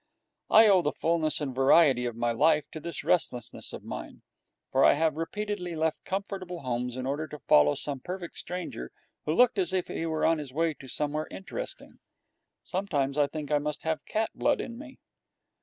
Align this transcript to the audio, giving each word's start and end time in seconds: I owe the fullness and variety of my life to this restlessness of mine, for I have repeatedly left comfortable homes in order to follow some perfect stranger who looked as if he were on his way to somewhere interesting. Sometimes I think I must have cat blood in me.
I 0.49 0.65
owe 0.67 0.81
the 0.81 0.93
fullness 0.93 1.39
and 1.41 1.53
variety 1.53 2.05
of 2.07 2.15
my 2.15 2.31
life 2.31 2.63
to 2.71 2.79
this 2.79 3.03
restlessness 3.03 3.71
of 3.71 3.83
mine, 3.83 4.23
for 4.71 4.83
I 4.83 4.93
have 4.93 5.13
repeatedly 5.15 5.75
left 5.75 6.03
comfortable 6.05 6.61
homes 6.61 6.95
in 6.95 7.05
order 7.05 7.27
to 7.27 7.37
follow 7.47 7.75
some 7.75 7.99
perfect 7.99 8.35
stranger 8.39 8.91
who 9.25 9.35
looked 9.35 9.59
as 9.59 9.73
if 9.73 9.89
he 9.89 10.07
were 10.07 10.25
on 10.25 10.39
his 10.39 10.51
way 10.51 10.73
to 10.73 10.87
somewhere 10.87 11.27
interesting. 11.29 11.99
Sometimes 12.63 13.15
I 13.19 13.27
think 13.27 13.51
I 13.51 13.59
must 13.59 13.83
have 13.83 14.03
cat 14.07 14.31
blood 14.33 14.59
in 14.59 14.75
me. 14.79 14.97